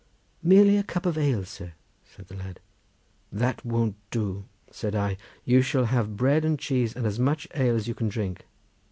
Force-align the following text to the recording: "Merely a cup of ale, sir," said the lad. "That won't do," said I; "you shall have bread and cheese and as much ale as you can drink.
"Merely 0.41 0.77
a 0.77 0.83
cup 0.83 1.05
of 1.05 1.15
ale, 1.15 1.45
sir," 1.45 1.73
said 2.03 2.27
the 2.27 2.35
lad. 2.35 2.59
"That 3.31 3.63
won't 3.63 3.95
do," 4.09 4.45
said 4.71 4.95
I; 4.95 5.15
"you 5.45 5.61
shall 5.61 5.85
have 5.85 6.17
bread 6.17 6.43
and 6.43 6.57
cheese 6.57 6.95
and 6.95 7.05
as 7.05 7.19
much 7.19 7.47
ale 7.53 7.75
as 7.75 7.87
you 7.87 7.93
can 7.93 8.09
drink. 8.09 8.47